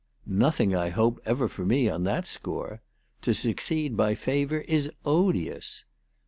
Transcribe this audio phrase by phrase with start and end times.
[0.25, 2.81] "Nothing, I hope, ever for me on that score.
[3.21, 5.83] To succeed by favour is odious."